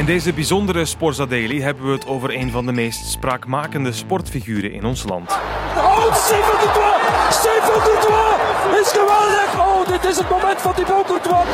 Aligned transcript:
In 0.00 0.06
deze 0.06 0.32
bijzondere 0.32 0.84
Sporza 0.84 1.26
Daily 1.26 1.60
hebben 1.60 1.86
we 1.86 1.92
het 1.92 2.06
over 2.06 2.34
een 2.34 2.50
van 2.50 2.66
de 2.66 2.72
meest 2.72 3.06
spraakmakende 3.06 3.92
sportfiguren 3.92 4.72
in 4.72 4.84
ons 4.84 5.04
land. 5.04 5.30
Oh, 5.76 6.14
Steven 6.14 6.58
Courtois! 6.58 7.34
Steven 7.34 7.80
Courtois 7.82 8.80
is 8.80 8.90
geweldig! 8.90 9.58
Oh, 9.58 9.86
dit 9.88 10.04
is 10.10 10.16
het 10.16 10.30
moment 10.30 10.60
van 10.60 10.74
Thibaut 10.74 11.06
Courtois. 11.06 11.46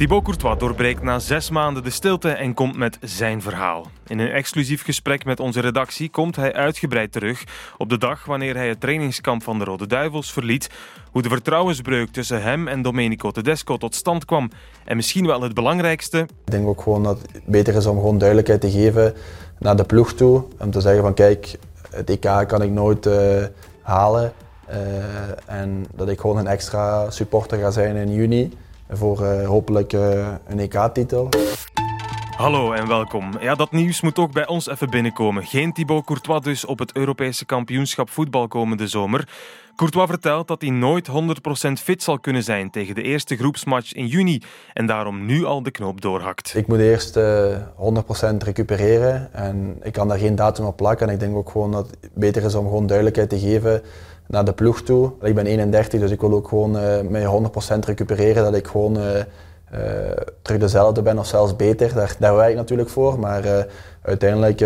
Thibaut 0.00 0.22
Courtois 0.24 0.58
doorbreekt 0.58 1.02
na 1.02 1.18
zes 1.18 1.50
maanden 1.50 1.82
de 1.82 1.90
stilte 1.90 2.30
en 2.30 2.54
komt 2.54 2.76
met 2.76 2.98
zijn 3.00 3.42
verhaal. 3.42 3.86
In 4.06 4.18
een 4.18 4.30
exclusief 4.30 4.84
gesprek 4.84 5.24
met 5.24 5.40
onze 5.40 5.60
redactie 5.60 6.10
komt 6.10 6.36
hij 6.36 6.52
uitgebreid 6.52 7.12
terug 7.12 7.44
op 7.78 7.88
de 7.88 7.98
dag 7.98 8.24
wanneer 8.24 8.56
hij 8.56 8.68
het 8.68 8.80
trainingskamp 8.80 9.42
van 9.42 9.58
de 9.58 9.64
Rode 9.64 9.86
Duivels 9.86 10.32
verliet, 10.32 10.70
hoe 11.10 11.22
de 11.22 11.28
vertrouwensbreuk 11.28 12.10
tussen 12.10 12.42
hem 12.42 12.68
en 12.68 12.82
Domenico 12.82 13.30
Tedesco 13.30 13.76
tot 13.76 13.94
stand 13.94 14.24
kwam 14.24 14.50
en 14.84 14.96
misschien 14.96 15.26
wel 15.26 15.42
het 15.42 15.54
belangrijkste. 15.54 16.18
Ik 16.18 16.50
denk 16.50 16.66
ook 16.66 16.82
gewoon 16.82 17.02
dat 17.02 17.18
het 17.32 17.42
beter 17.44 17.74
is 17.74 17.86
om 17.86 17.96
gewoon 17.96 18.18
duidelijkheid 18.18 18.60
te 18.60 18.70
geven 18.70 19.14
naar 19.58 19.76
de 19.76 19.84
ploeg 19.84 20.12
toe. 20.12 20.44
Om 20.58 20.70
te 20.70 20.80
zeggen 20.80 21.02
van 21.02 21.14
kijk, 21.14 21.58
het 21.90 22.10
EK 22.10 22.48
kan 22.48 22.62
ik 22.62 22.70
nooit 22.70 23.06
uh, 23.06 23.44
halen. 23.82 24.32
Uh, 24.70 24.76
en 25.46 25.86
dat 25.94 26.08
ik 26.08 26.20
gewoon 26.20 26.38
een 26.38 26.46
extra 26.46 27.10
supporter 27.10 27.58
ga 27.58 27.70
zijn 27.70 27.96
in 27.96 28.12
juni 28.12 28.52
voor 28.90 29.20
uh, 29.22 29.46
hopelijk 29.46 29.92
een 29.92 30.58
EK-titel. 30.58 31.28
Hallo 32.40 32.72
en 32.72 32.88
welkom. 32.88 33.30
Ja, 33.40 33.54
dat 33.54 33.72
nieuws 33.72 34.00
moet 34.00 34.18
ook 34.18 34.32
bij 34.32 34.46
ons 34.46 34.68
even 34.68 34.90
binnenkomen. 34.90 35.44
Geen 35.44 35.72
Thibaut 35.72 36.04
Courtois 36.04 36.42
dus 36.42 36.64
op 36.64 36.78
het 36.78 36.92
Europese 36.92 37.44
kampioenschap 37.44 38.10
voetbal 38.10 38.48
komende 38.48 38.88
zomer. 38.88 39.28
Courtois 39.76 40.08
vertelt 40.08 40.48
dat 40.48 40.60
hij 40.60 40.70
nooit 40.70 41.08
100% 41.08 41.12
fit 41.72 42.02
zal 42.02 42.18
kunnen 42.18 42.42
zijn 42.42 42.70
tegen 42.70 42.94
de 42.94 43.02
eerste 43.02 43.36
groepsmatch 43.36 43.92
in 43.92 44.06
juni 44.06 44.42
en 44.72 44.86
daarom 44.86 45.26
nu 45.26 45.44
al 45.44 45.62
de 45.62 45.70
knoop 45.70 46.00
doorhakt. 46.00 46.52
Ik 46.56 46.66
moet 46.66 46.78
eerst 46.78 47.16
uh, 47.16 47.56
100% 48.32 48.36
recupereren 48.38 49.32
en 49.32 49.76
ik 49.82 49.92
kan 49.92 50.08
daar 50.08 50.18
geen 50.18 50.34
datum 50.34 50.64
op 50.64 50.76
plakken. 50.76 51.08
En 51.08 51.12
ik 51.14 51.20
denk 51.20 51.36
ook 51.36 51.50
gewoon 51.50 51.72
dat 51.72 51.90
het 52.00 52.10
beter 52.14 52.44
is 52.44 52.54
om 52.54 52.64
gewoon 52.64 52.86
duidelijkheid 52.86 53.28
te 53.28 53.38
geven 53.38 53.82
naar 54.30 54.44
de 54.44 54.52
ploeg 54.52 54.82
toe. 54.82 55.12
Ik 55.22 55.34
ben 55.34 55.46
31, 55.46 56.00
dus 56.00 56.10
ik 56.10 56.20
wil 56.20 56.32
ook 56.32 56.48
gewoon 56.48 56.76
uh, 56.76 57.00
mij 57.08 57.24
100% 57.76 57.78
recupereren. 57.86 58.42
Dat 58.42 58.54
ik 58.54 58.66
gewoon 58.66 58.98
uh, 58.98 59.04
uh, 59.04 59.20
terug 60.42 60.60
dezelfde 60.60 61.02
ben 61.02 61.18
of 61.18 61.26
zelfs 61.26 61.56
beter. 61.56 61.94
Daar, 61.94 62.16
daar 62.18 62.36
werk 62.36 62.50
ik 62.50 62.56
natuurlijk 62.56 62.88
voor. 62.88 63.18
Maar 63.18 63.66
uiteindelijk 64.02 64.64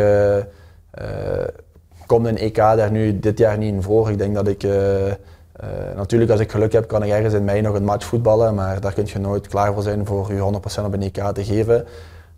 komt 2.06 2.26
een 2.26 2.38
EK 2.38 2.56
daar 2.56 2.90
nu 2.90 3.18
dit 3.18 3.38
jaar 3.38 3.58
niet 3.58 3.72
in 3.72 3.82
voor. 3.82 4.10
Ik 4.10 4.18
denk 4.18 4.34
dat 4.34 4.48
ik... 4.48 4.66
natuurlijk, 5.96 6.30
als 6.30 6.40
ik 6.40 6.50
geluk 6.50 6.72
heb, 6.72 6.88
kan 6.88 7.02
ik 7.02 7.10
ergens 7.10 7.34
in 7.34 7.44
mei 7.44 7.60
nog 7.60 7.74
een 7.74 7.84
match 7.84 8.06
voetballen. 8.06 8.54
Maar 8.54 8.80
daar 8.80 8.92
kun 8.92 9.06
je 9.06 9.18
nooit 9.18 9.48
klaar 9.48 9.74
voor 9.74 9.82
zijn 9.82 10.06
voor 10.06 10.32
je 10.32 10.60
100% 10.82 10.84
op 10.84 10.92
een 10.92 11.02
EK 11.02 11.22
te 11.34 11.44
geven. 11.44 11.86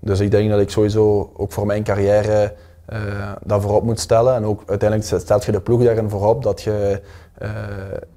Dus 0.01 0.21
ik 0.21 0.31
denk 0.31 0.51
dat 0.51 0.61
ik 0.61 0.71
sowieso 0.71 1.33
ook 1.37 1.53
voor 1.53 1.67
mijn 1.67 1.83
carrière 1.83 2.53
uh, 2.93 3.33
dat 3.45 3.63
voorop 3.63 3.85
moet 3.85 4.01
stellen. 4.01 4.35
En 4.35 4.45
ook 4.45 4.63
uiteindelijk 4.67 5.21
stelt 5.23 5.45
je 5.45 5.53
de 5.53 5.61
ploeg 5.61 5.83
daarin 5.83 6.11
voorop 6.11 6.43
dat 6.43 6.63
je 6.63 7.01
uh, 7.43 7.51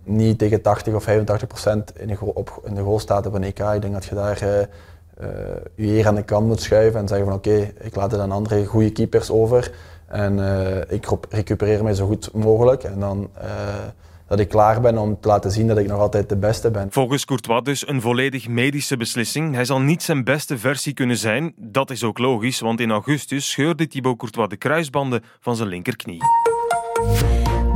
niet 0.03 0.37
tegen 0.37 0.61
80 0.61 0.93
of 0.93 1.03
85 1.03 1.47
procent 1.47 1.99
in, 1.99 2.07
de 2.07 2.17
op, 2.21 2.61
in 2.63 2.75
de 2.75 2.81
goal 2.81 2.99
staat 2.99 3.25
op 3.25 3.33
een 3.33 3.43
EK. 3.43 3.59
Ik 3.59 3.81
denk 3.81 3.93
dat 3.93 4.05
je 4.05 4.15
daar 4.15 4.43
uh, 4.43 5.27
je 5.75 5.87
eer 5.87 6.07
aan 6.07 6.15
de 6.15 6.23
kant 6.23 6.47
moet 6.47 6.61
schuiven 6.61 6.99
en 6.99 7.07
zeggen 7.07 7.27
van 7.27 7.35
oké, 7.35 7.71
ik 7.79 7.95
laat 7.95 8.11
het 8.11 8.21
aan 8.21 8.31
andere 8.31 8.65
goede 8.65 8.91
keepers 8.91 9.31
over. 9.31 9.71
En 10.07 10.39
ik 10.87 11.07
recupereer 11.29 11.83
mij 11.83 11.93
zo 11.93 12.05
goed 12.05 12.33
mogelijk. 12.33 12.83
En 12.83 12.99
dan 12.99 13.29
dat 14.30 14.39
ik 14.39 14.49
klaar 14.49 14.81
ben 14.81 14.97
om 14.97 15.19
te 15.19 15.27
laten 15.27 15.52
zien 15.52 15.67
dat 15.67 15.77
ik 15.77 15.88
nog 15.88 15.99
altijd 15.99 16.30
de 16.30 16.38
beste 16.38 16.72
ben. 16.72 16.88
Volgens 16.91 17.25
Courtois 17.25 17.63
dus 17.63 17.88
een 17.88 18.02
volledig 18.02 18.47
medische 18.47 18.97
beslissing. 18.97 19.53
Hij 19.53 19.66
zal 19.66 19.81
niet 19.81 20.03
zijn 20.03 20.23
beste 20.23 20.58
versie 20.58 20.94
kunnen 20.94 21.17
zijn. 21.17 21.53
Dat 21.55 21.89
is 21.89 22.03
ook 22.03 22.17
logisch, 22.17 22.59
want 22.59 22.80
in 22.80 22.91
augustus 22.91 23.49
scheurde 23.49 23.88
Thibaut 23.88 24.17
Courtois 24.17 24.49
de 24.49 24.58
kruisbanden 24.58 25.23
van 25.39 25.55
zijn 25.55 25.69
linkerknie. 25.69 26.48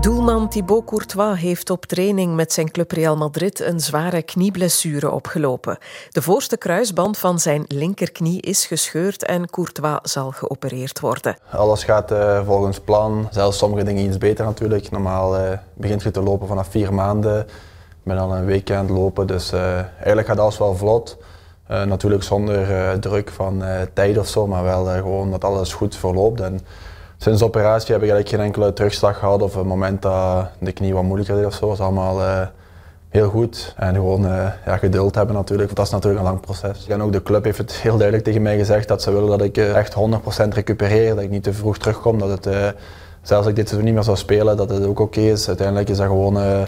Doelman 0.03 0.49
Thibaut 0.49 0.85
Courtois 0.85 1.39
heeft 1.39 1.69
op 1.69 1.85
training 1.85 2.35
met 2.35 2.53
zijn 2.53 2.71
club 2.71 2.91
Real 2.91 3.17
Madrid 3.17 3.59
een 3.59 3.79
zware 3.79 4.21
knieblessure 4.21 5.11
opgelopen. 5.11 5.77
De 6.09 6.21
voorste 6.21 6.57
kruisband 6.57 7.17
van 7.17 7.39
zijn 7.39 7.63
linkerknie 7.67 8.41
is 8.41 8.65
gescheurd 8.65 9.25
en 9.25 9.49
Courtois 9.49 9.99
zal 10.01 10.31
geopereerd 10.31 10.99
worden. 10.99 11.37
Alles 11.51 11.83
gaat 11.83 12.11
uh, 12.11 12.45
volgens 12.45 12.79
plan, 12.79 13.27
zelfs 13.31 13.57
sommige 13.57 13.83
dingen 13.83 14.05
iets 14.05 14.17
beter 14.17 14.45
natuurlijk. 14.45 14.91
Normaal 14.91 15.37
uh, 15.37 15.51
begint 15.73 16.03
je 16.03 16.11
te 16.11 16.21
lopen 16.21 16.47
vanaf 16.47 16.67
vier 16.67 16.93
maanden, 16.93 17.47
ben 18.03 18.17
al 18.17 18.35
een 18.35 18.45
week 18.45 18.71
aan 18.71 18.85
het 18.85 18.95
lopen, 18.95 19.27
dus 19.27 19.53
uh, 19.53 19.77
eigenlijk 19.95 20.27
gaat 20.27 20.39
alles 20.39 20.57
wel 20.57 20.75
vlot. 20.75 21.17
natuurlijk 21.67 22.23
zonder 22.23 22.99
druk 22.99 23.29
van 23.29 23.63
tijd 23.93 24.17
of 24.17 24.27
zo, 24.27 24.47
maar 24.47 24.63
wel 24.63 24.85
gewoon 24.85 25.31
dat 25.31 25.43
alles 25.43 25.73
goed 25.73 25.95
verloopt. 25.95 26.41
En, 26.41 26.59
sinds 27.23 27.39
de 27.39 27.45
operatie 27.45 27.93
heb 27.93 28.03
ik 28.03 28.09
eigenlijk 28.09 28.29
geen 28.29 28.39
enkele 28.39 28.73
terugslag 28.73 29.17
gehad 29.17 29.41
of 29.41 29.55
een 29.55 29.67
moment 29.67 30.01
dat 30.01 30.47
de 30.59 30.71
knie 30.71 30.93
wat 30.93 31.03
moeilijker 31.03 31.35
deed 31.35 31.45
of 31.45 31.53
zo. 31.53 31.67
Was 31.67 31.79
allemaal 31.79 32.19
uh, 32.19 32.41
heel 33.09 33.29
goed. 33.29 33.73
En 33.77 33.95
gewoon 33.95 34.25
uh, 34.25 34.47
ja, 34.65 34.77
geduld 34.77 35.15
hebben 35.15 35.35
natuurlijk, 35.35 35.65
want 35.65 35.77
dat 35.77 35.85
is 35.85 35.91
natuurlijk 35.91 36.23
een 36.23 36.29
lang 36.29 36.39
proces. 36.39 36.87
En 36.87 37.01
ook 37.01 37.11
de 37.11 37.23
club 37.23 37.43
heeft 37.43 37.57
het 37.57 37.71
heel 37.71 37.97
duidelijk 37.97 38.23
tegen 38.23 38.41
mij 38.41 38.57
gezegd 38.57 38.87
dat 38.87 39.01
ze 39.01 39.11
willen 39.11 39.29
dat 39.29 39.41
ik 39.41 39.57
uh, 39.57 39.77
echt 39.77 39.95
100% 39.95 40.47
recupereer, 40.49 41.15
dat 41.15 41.23
ik 41.23 41.29
niet 41.29 41.43
te 41.43 41.53
vroeg 41.53 41.77
terugkom. 41.77 42.19
Dat 42.19 42.29
het, 42.29 42.43
zelfs 43.21 43.31
als 43.31 43.47
ik 43.47 43.55
dit 43.55 43.67
seizoen 43.67 43.85
niet 43.85 43.93
meer 43.93 44.03
zou 44.03 44.17
spelen, 44.17 44.57
dat 44.57 44.69
het 44.69 44.85
ook 44.85 44.99
oké 44.99 45.19
is. 45.19 45.47
Uiteindelijk 45.47 45.89
is 45.89 45.97
dat 45.97 46.07
gewoon 46.07 46.65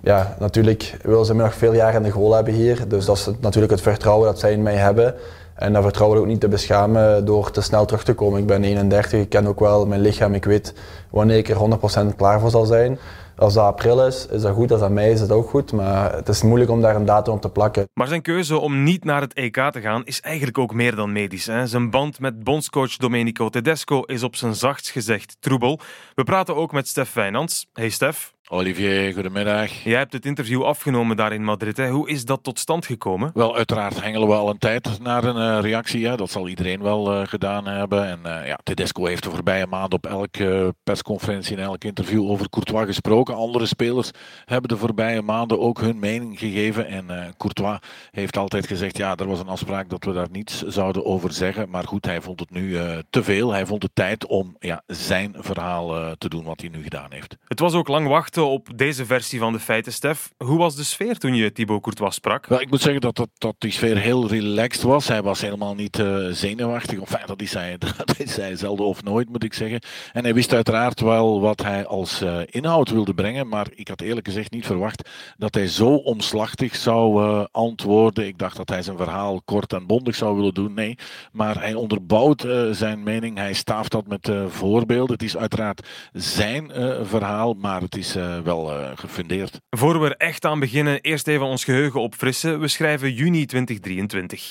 ja, 0.00 0.36
natuurlijk 0.38 0.96
willen 1.02 1.26
ze 1.26 1.34
me 1.34 1.42
nog 1.42 1.54
veel 1.54 1.74
jaar 1.74 1.94
in 1.94 2.02
de 2.02 2.10
goal 2.10 2.34
hebben 2.34 2.54
hier. 2.54 2.88
Dus 2.88 3.04
dat 3.04 3.16
is 3.16 3.28
natuurlijk 3.40 3.72
het 3.72 3.82
vertrouwen 3.82 4.26
dat 4.26 4.38
zij 4.38 4.52
in 4.52 4.62
mij 4.62 4.76
hebben. 4.76 5.14
En 5.54 5.72
dat 5.72 5.82
vertrouwen 5.82 6.18
ook 6.18 6.26
niet 6.26 6.40
te 6.40 6.48
beschamen 6.48 7.24
door 7.24 7.50
te 7.50 7.60
snel 7.60 7.84
terug 7.84 8.04
te 8.04 8.14
komen. 8.14 8.40
Ik 8.40 8.46
ben 8.46 8.64
31, 8.64 9.20
ik 9.20 9.28
ken 9.28 9.46
ook 9.46 9.60
wel 9.60 9.86
mijn 9.86 10.00
lichaam, 10.00 10.34
ik 10.34 10.44
weet 10.44 10.74
wanneer 11.10 11.36
ik 11.36 11.48
er 11.48 12.12
100% 12.12 12.16
klaar 12.16 12.40
voor 12.40 12.50
zal 12.50 12.64
zijn. 12.64 12.98
Als 13.36 13.54
dat 13.54 13.64
april 13.64 14.06
is, 14.06 14.26
is 14.26 14.42
dat 14.42 14.54
goed. 14.54 14.70
Als 14.70 14.80
dat 14.80 14.90
mei 14.90 15.12
is, 15.12 15.20
is 15.20 15.26
dat 15.26 15.36
ook 15.36 15.48
goed. 15.48 15.72
Maar 15.72 16.14
het 16.14 16.28
is 16.28 16.42
moeilijk 16.42 16.70
om 16.70 16.80
daar 16.80 16.96
een 16.96 17.04
datum 17.04 17.32
op 17.32 17.40
te 17.40 17.48
plakken. 17.48 17.88
Maar 17.94 18.06
zijn 18.06 18.22
keuze 18.22 18.58
om 18.58 18.82
niet 18.82 19.04
naar 19.04 19.20
het 19.20 19.34
EK 19.34 19.70
te 19.70 19.80
gaan 19.80 20.04
is 20.04 20.20
eigenlijk 20.20 20.58
ook 20.58 20.74
meer 20.74 20.94
dan 20.94 21.12
medisch. 21.12 21.46
Hè? 21.46 21.66
Zijn 21.66 21.90
band 21.90 22.20
met 22.20 22.44
bondscoach 22.44 22.96
Domenico 22.96 23.48
Tedesco 23.48 24.02
is 24.02 24.22
op 24.22 24.36
zijn 24.36 24.54
zachtst 24.54 24.90
gezegd 24.90 25.36
troebel. 25.40 25.80
We 26.14 26.24
praten 26.24 26.56
ook 26.56 26.72
met 26.72 26.88
Stef 26.88 27.12
Wijnands. 27.12 27.66
Hey 27.72 27.88
Stef. 27.88 28.32
Olivier, 28.54 29.12
goedemiddag. 29.12 29.70
Jij 29.70 29.98
hebt 29.98 30.12
het 30.12 30.26
interview 30.26 30.62
afgenomen 30.62 31.16
daar 31.16 31.32
in 31.32 31.44
Madrid. 31.44 31.76
Hè. 31.76 31.88
Hoe 31.88 32.08
is 32.08 32.24
dat 32.24 32.42
tot 32.42 32.58
stand 32.58 32.86
gekomen? 32.86 33.30
Wel, 33.34 33.56
uiteraard 33.56 34.02
hengelen 34.02 34.28
we 34.28 34.34
al 34.34 34.50
een 34.50 34.58
tijd 34.58 34.98
naar 35.02 35.24
een 35.24 35.36
uh, 35.36 35.62
reactie. 35.62 36.06
Hè. 36.06 36.16
Dat 36.16 36.30
zal 36.30 36.48
iedereen 36.48 36.82
wel 36.82 37.12
uh, 37.12 37.26
gedaan 37.26 37.66
hebben. 37.66 38.06
En 38.06 38.18
uh, 38.26 38.46
ja, 38.46 38.58
Tedesco 38.62 39.06
heeft 39.06 39.22
de 39.22 39.30
voorbije 39.30 39.66
maand 39.66 39.92
op 39.92 40.06
elke 40.06 40.74
persconferentie 40.82 41.56
en 41.56 41.62
elk 41.62 41.84
interview 41.84 42.30
over 42.30 42.50
Courtois 42.50 42.86
gesproken. 42.86 43.34
Andere 43.34 43.66
spelers 43.66 44.10
hebben 44.44 44.68
de 44.68 44.76
voorbije 44.76 45.22
maanden 45.22 45.60
ook 45.60 45.80
hun 45.80 45.98
mening 45.98 46.38
gegeven. 46.38 46.86
En 46.86 47.34
Courtois 47.36 47.78
heeft 48.10 48.36
altijd 48.36 48.66
gezegd, 48.66 48.96
ja, 48.96 49.16
er 49.16 49.26
was 49.26 49.40
een 49.40 49.48
afspraak 49.48 49.88
dat 49.88 50.04
we 50.04 50.12
daar 50.12 50.30
niets 50.30 50.62
zouden 50.62 51.04
over 51.04 51.32
zeggen. 51.32 51.70
Maar 51.70 51.84
goed, 51.84 52.06
hij 52.06 52.20
vond 52.20 52.40
het 52.40 52.50
nu 52.50 52.78
te 53.10 53.22
veel. 53.22 53.52
Hij 53.52 53.66
vond 53.66 53.82
het 53.82 53.94
tijd 53.94 54.26
om 54.26 54.56
ja, 54.58 54.82
zijn 54.86 55.34
verhaal 55.38 56.16
te 56.18 56.28
doen 56.28 56.44
wat 56.44 56.60
hij 56.60 56.70
nu 56.70 56.82
gedaan 56.82 57.12
heeft. 57.12 57.36
Het 57.46 57.60
was 57.60 57.74
ook 57.74 57.88
lang 57.88 58.08
wachten 58.08 58.40
op 58.44 58.68
deze 58.76 59.06
versie 59.06 59.38
van 59.38 59.52
de 59.52 59.60
feiten, 59.60 59.92
Stef. 59.92 60.32
Hoe 60.36 60.58
was 60.58 60.76
de 60.76 60.84
sfeer 60.84 61.18
toen 61.18 61.34
je 61.34 61.52
Thibaut 61.52 61.82
Courtois 61.82 62.14
sprak? 62.14 62.46
Ik 62.46 62.70
moet 62.70 62.80
zeggen 62.80 63.00
dat, 63.00 63.16
dat, 63.16 63.28
dat 63.38 63.54
die 63.58 63.70
sfeer 63.70 63.96
heel 63.96 64.28
relaxed 64.28 64.82
was. 64.82 65.08
Hij 65.08 65.22
was 65.22 65.40
helemaal 65.40 65.74
niet 65.74 65.98
uh, 65.98 66.26
zenuwachtig. 66.30 66.98
Enfin, 66.98 67.26
dat 67.26 67.42
is 67.42 67.54
hij, 67.54 67.78
dat 68.04 68.18
is 68.18 68.36
hij 68.36 68.56
zelden 68.56 68.86
of 68.86 69.02
nooit, 69.02 69.28
moet 69.28 69.44
ik 69.44 69.54
zeggen. 69.54 69.80
En 70.12 70.22
hij 70.22 70.34
wist 70.34 70.52
uiteraard 70.52 71.00
wel 71.00 71.40
wat 71.40 71.62
hij 71.62 71.86
als 71.86 72.22
uh, 72.22 72.38
inhoud 72.44 72.90
wilde 72.90 73.14
brengen. 73.14 73.48
Maar 73.48 73.66
ik 73.74 73.88
had 73.88 74.00
eerlijk 74.00 74.26
gezegd 74.26 74.50
niet 74.50 74.66
verwacht 74.66 75.08
dat 75.36 75.54
hij 75.54 75.68
zo 75.68 75.94
omslachtig 75.94 76.76
zou 76.76 77.22
uh, 77.22 77.44
antwoorden. 77.50 78.26
Ik 78.26 78.38
dacht 78.38 78.56
dat 78.56 78.68
hij 78.68 78.82
zijn 78.82 78.96
verhaal 78.96 79.42
kort 79.44 79.72
en 79.72 79.86
bondig 79.86 80.14
zou 80.14 80.36
willen 80.36 80.54
doen. 80.54 80.74
Nee, 80.74 80.98
maar 81.32 81.60
hij 81.60 81.74
onderbouwt 81.74 82.46
zijn 82.70 83.02
mening. 83.02 83.36
Hij 83.36 83.52
staaft 83.52 83.90
dat 83.90 84.06
met 84.06 84.30
voorbeelden. 84.48 85.12
Het 85.12 85.22
is 85.22 85.36
uiteraard 85.36 85.88
zijn 86.12 86.70
verhaal, 87.02 87.54
maar 87.54 87.80
het 87.80 87.96
is 87.96 88.16
wel 88.44 88.80
uh, 88.80 88.90
gefundeerd. 88.94 89.60
Voor 89.70 90.00
we 90.00 90.06
er 90.06 90.16
echt 90.16 90.44
aan 90.44 90.60
beginnen, 90.60 91.00
eerst 91.00 91.26
even 91.26 91.46
ons 91.46 91.64
geheugen 91.64 92.00
opfrissen. 92.00 92.60
We 92.60 92.68
schrijven 92.68 93.12
juni 93.12 93.46
2023. 93.46 94.48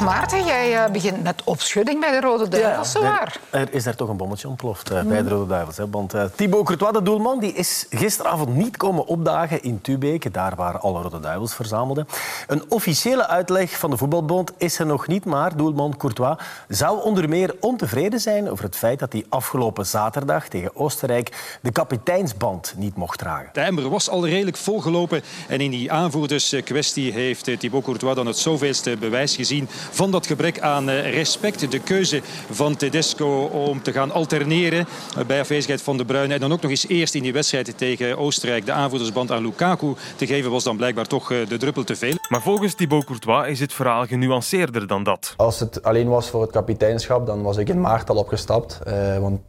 Maarten, 0.00 0.44
jij 0.44 0.84
uh, 0.84 0.92
begint 0.92 1.22
met 1.22 1.42
opschudding 1.44 2.00
bij 2.00 2.10
de 2.10 2.20
Rode 2.20 2.48
Duivels, 2.48 2.92
ja, 2.92 3.00
waar? 3.00 3.36
Er 3.50 3.72
is 3.72 3.84
daar 3.84 3.94
toch 3.94 4.08
een 4.08 4.16
bommetje 4.16 4.48
ontploft 4.48 4.92
uh, 4.92 5.02
mm. 5.02 5.08
bij 5.08 5.22
de 5.22 5.28
Rode 5.28 5.46
Duivels. 5.46 5.76
Hè? 5.76 5.90
Want 5.90 6.14
Thibaut 6.34 6.64
Courtois, 6.64 6.92
de 6.92 7.02
doelman, 7.02 7.40
die 7.40 7.52
is 7.52 7.86
gisteravond 7.90 8.54
niet 8.54 8.76
komen 8.76 9.06
opdagen 9.06 9.62
in 9.62 9.80
Tubeke, 9.80 10.30
daar 10.30 10.54
waar 10.56 10.78
alle 10.78 11.02
Rode 11.02 11.20
Duivels 11.20 11.54
verzamelden. 11.54 12.08
Een 12.46 12.62
officiële 12.68 13.26
uitleg 13.26 13.78
van 13.78 13.90
de 13.90 13.96
voetbalbond 13.96 14.52
is 14.56 14.78
er 14.78 14.86
nog 14.86 15.06
niet, 15.06 15.24
maar 15.24 15.56
doelman 15.56 15.96
Courtois 15.96 16.36
zou 16.68 17.02
onder 17.02 17.28
meer 17.28 17.54
ontevreden 17.60 18.20
zijn 18.20 18.50
over 18.50 18.64
het 18.64 18.76
feit 18.76 18.98
dat 18.98 19.12
hij 19.12 19.24
afgelopen 19.28 19.86
zaterdag 19.86 20.48
tegen 20.48 20.76
Oostenrijk 20.76 21.58
de 21.62 21.72
kapiteinsband 21.72 22.74
niet 22.76 22.96
mocht 22.96 23.18
dragen. 23.18 23.48
De 23.52 23.60
emmer 23.60 23.88
was 23.88 24.08
al 24.08 24.26
redelijk 24.26 24.56
volgelopen 24.56 25.22
en 25.48 25.60
in 25.60 25.70
die 25.70 25.92
aanvoerderskwestie 25.92 27.12
heeft 27.12 27.44
Thibaut 27.58 27.84
Courtois 27.84 28.14
dan 28.14 28.26
het 28.26 28.38
zoveelste 28.38 28.96
bewijs 28.96 29.36
gezien 29.36 29.68
van 29.90 30.10
dat 30.10 30.26
gebrek 30.26 30.60
aan 30.60 30.90
respect. 30.90 31.70
De 31.70 31.78
keuze 31.78 32.20
van 32.50 32.76
Tedesco 32.76 33.42
om 33.44 33.82
te 33.82 33.92
gaan 33.92 34.10
alterneren 34.10 34.86
bij 35.26 35.40
afwezigheid 35.40 35.82
van 35.82 35.96
De 35.96 36.04
Bruyne. 36.04 36.34
En 36.34 36.40
dan 36.40 36.52
ook 36.52 36.62
nog 36.62 36.70
eens 36.70 36.88
eerst 36.88 37.14
in 37.14 37.22
die 37.22 37.32
wedstrijd 37.32 37.78
tegen 37.78 38.18
Oostenrijk 38.18 38.66
de 38.66 38.72
aanvoerdersband 38.72 39.30
aan 39.30 39.42
Lukaku 39.42 39.94
te 40.16 40.26
geven 40.26 40.50
was 40.50 40.64
dan 40.64 40.76
blijkbaar 40.76 41.06
toch 41.06 41.28
de 41.28 41.56
druppel 41.56 41.84
te 41.84 41.96
veel. 41.96 42.14
Maar 42.28 42.42
volgens 42.42 42.74
Thibaut 42.74 43.04
Courtois 43.04 43.48
is 43.48 43.60
het 43.60 43.72
verhaal 43.72 44.06
genuanceerder 44.06 44.86
dan 44.86 45.02
dat. 45.02 45.34
Als 45.36 45.60
het 45.60 45.82
alleen 45.82 46.08
was 46.08 46.28
voor 46.28 46.42
het 46.42 46.50
kapiteinschap, 46.50 47.26
dan 47.26 47.42
was 47.42 47.56
ik 47.56 47.68
in 47.68 47.80
maart 47.80 48.10
al 48.10 48.16
opgestapt. 48.16 48.80
Uh, 48.88 49.18
want, 49.18 49.40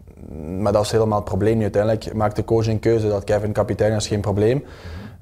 maar 0.59 0.71
dat 0.71 0.85
is 0.85 0.91
helemaal 0.91 1.17
het 1.17 1.27
probleem 1.27 1.53
niet. 1.53 1.75
Uiteindelijk 1.75 2.13
maakt 2.13 2.35
de 2.35 2.43
coach 2.43 2.67
een 2.67 2.79
keuze 2.79 3.07
dat 3.07 3.23
Kevin 3.23 3.51
kapitein 3.51 3.93
is, 3.93 4.07
geen 4.07 4.21
probleem. 4.21 4.63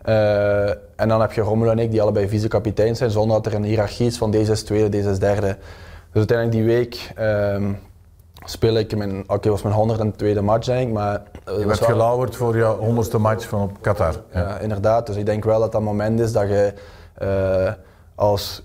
Uh, 0.06 0.70
en 1.04 1.10
dan 1.10 1.22
heb 1.22 1.32
je 1.32 1.42
Rommel 1.42 1.72
en 1.72 1.80
ik, 1.80 1.92
die 1.92 2.02
allebei 2.02 2.28
vice-kapitein 2.28 2.96
zijn, 2.96 3.12
zonder 3.12 3.42
dat 3.42 3.46
er 3.46 3.60
een 3.60 3.64
hiërarchie 3.64 4.06
is 4.06 4.18
van 4.18 4.32
deze 4.32 4.52
is 4.52 4.64
tweede, 4.64 4.90
deze 4.90 5.10
is 5.10 5.20
derde. 5.20 5.58
Dus 6.12 6.28
uiteindelijk 6.30 6.58
die 6.58 6.76
week 6.76 7.14
uh, 7.20 7.70
speel 8.46 8.78
ik 8.78 8.96
mijn, 8.96 9.20
oké, 9.20 9.34
okay, 9.34 9.52
was 9.52 9.62
mijn 9.62 10.14
102e 10.14 10.44
match 10.44 10.66
denk 10.66 10.88
ik, 10.88 10.94
maar... 10.94 11.22
Je 11.46 11.66
werd 11.66 11.84
gelauwerd 11.84 12.36
voor 12.36 12.58
je 12.58 12.76
100ste 12.80 13.20
match 13.20 13.48
van 13.48 13.62
op 13.62 13.72
Qatar. 13.82 14.16
Ja. 14.34 14.40
ja. 14.40 14.60
inderdaad. 14.60 15.08
Dus 15.08 15.16
ik 15.16 15.26
denk 15.26 15.44
wel 15.44 15.60
dat 15.60 15.72
dat 15.72 15.82
moment 15.82 16.20
is 16.20 16.32
dat 16.32 16.48
je 16.48 16.74
uh, 17.22 17.72
als 18.16 18.64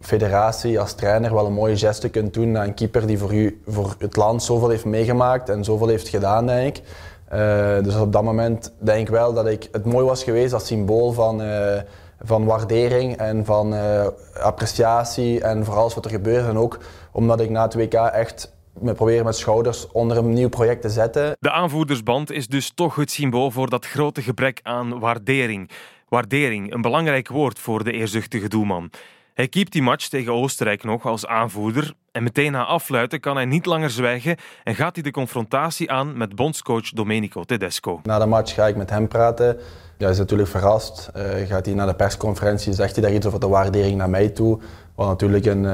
federatie, 0.00 0.80
als 0.80 0.92
trainer 0.92 1.34
wel 1.34 1.46
een 1.46 1.52
mooie 1.52 1.76
geste 1.76 2.08
kunt 2.08 2.34
doen 2.34 2.50
naar 2.50 2.66
een 2.66 2.74
keeper 2.74 3.06
die 3.06 3.18
voor, 3.18 3.34
u, 3.34 3.62
voor 3.66 3.94
het 3.98 4.16
land 4.16 4.42
zoveel 4.42 4.68
heeft 4.68 4.84
meegemaakt 4.84 5.48
en 5.48 5.64
zoveel 5.64 5.88
heeft 5.88 6.08
gedaan, 6.08 6.46
denk 6.46 6.76
ik. 6.76 6.84
Uh, 7.32 7.82
dus 7.82 7.96
op 7.96 8.12
dat 8.12 8.22
moment 8.22 8.72
denk 8.78 9.00
ik 9.00 9.08
wel 9.08 9.34
dat 9.34 9.46
ik, 9.46 9.68
het 9.72 9.84
mooi 9.84 10.04
was 10.04 10.24
geweest 10.24 10.52
als 10.52 10.66
symbool 10.66 11.12
van, 11.12 11.42
uh, 11.42 11.80
van 12.20 12.44
waardering 12.44 13.16
en 13.16 13.44
van 13.44 13.74
uh, 13.74 14.06
appreciatie 14.40 15.40
en 15.40 15.64
voor 15.64 15.74
alles 15.74 15.94
wat 15.94 16.04
er 16.04 16.10
gebeurt. 16.10 16.48
En 16.48 16.58
ook 16.58 16.78
omdat 17.12 17.40
ik 17.40 17.50
na 17.50 17.62
het 17.62 17.74
WK 17.74 17.94
echt 17.94 18.54
me 18.80 18.92
probeer 18.92 19.24
met 19.24 19.36
schouders 19.36 19.90
onder 19.92 20.16
een 20.16 20.32
nieuw 20.32 20.48
project 20.48 20.82
te 20.82 20.90
zetten. 20.90 21.36
De 21.40 21.50
aanvoerdersband 21.50 22.30
is 22.30 22.46
dus 22.46 22.72
toch 22.74 22.94
het 22.94 23.10
symbool 23.10 23.50
voor 23.50 23.70
dat 23.70 23.86
grote 23.86 24.22
gebrek 24.22 24.60
aan 24.62 24.98
waardering. 24.98 25.70
Waardering, 26.08 26.72
een 26.72 26.80
belangrijk 26.80 27.28
woord 27.28 27.58
voor 27.58 27.84
de 27.84 27.92
eerzuchtige 27.92 28.48
doelman. 28.48 28.90
Hij 29.36 29.48
keept 29.48 29.72
die 29.72 29.82
match 29.82 30.08
tegen 30.08 30.32
Oostenrijk 30.32 30.84
nog 30.84 31.06
als 31.06 31.26
aanvoerder 31.26 31.94
en 32.12 32.22
meteen 32.22 32.52
na 32.52 32.64
afluiten 32.64 33.20
kan 33.20 33.36
hij 33.36 33.44
niet 33.44 33.66
langer 33.66 33.90
zwijgen 33.90 34.36
en 34.64 34.74
gaat 34.74 34.94
hij 34.94 35.02
de 35.02 35.10
confrontatie 35.10 35.90
aan 35.90 36.16
met 36.16 36.34
bondscoach 36.34 36.90
Domenico 36.90 37.44
Tedesco. 37.44 38.00
Na 38.02 38.18
de 38.18 38.26
match 38.26 38.54
ga 38.54 38.66
ik 38.66 38.76
met 38.76 38.90
hem 38.90 39.08
praten. 39.08 39.58
Hij 39.98 40.10
is 40.10 40.18
natuurlijk 40.18 40.48
verrast. 40.48 41.10
Uh, 41.16 41.22
gaat 41.46 41.66
hij 41.66 41.74
naar 41.74 41.86
de 41.86 41.94
persconferentie, 41.94 42.72
zegt 42.72 42.94
hij 42.94 43.04
daar 43.04 43.12
iets 43.12 43.26
over 43.26 43.40
de 43.40 43.48
waardering 43.48 43.96
naar 43.96 44.10
mij 44.10 44.28
toe. 44.28 44.58
Wat 44.94 45.06
natuurlijk 45.06 45.44
een, 45.44 45.62
uh, 45.64 45.70